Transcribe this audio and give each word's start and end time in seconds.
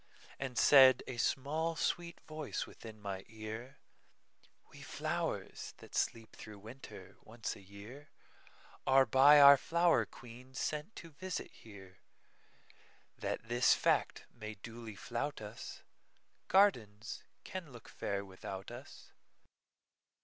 And 0.39 0.57
said 0.57 1.03
a 1.05 1.17
small, 1.17 1.75
sweet 1.75 2.19
voice 2.21 2.65
within 2.65 2.99
my 2.99 3.23
ear:"We 3.27 4.81
flowers, 4.81 5.75
that 5.77 5.93
sleep 5.93 6.35
through 6.35 6.57
winter, 6.57 7.17
once 7.21 7.55
a 7.55 7.59
yearAre 7.61 9.11
by 9.11 9.39
our 9.39 9.57
flower 9.57 10.07
queen 10.07 10.55
sent 10.55 10.95
to 10.95 11.11
visit 11.11 11.51
here, 11.51 11.99
That 13.19 13.47
this 13.47 13.75
fact 13.75 14.25
may 14.33 14.55
duly 14.55 14.95
flout 14.95 15.39
us,—Gardens 15.39 17.21
can 17.43 17.71
look 17.71 17.87
fair 17.87 18.25
without 18.25 18.71
us. 18.71 19.11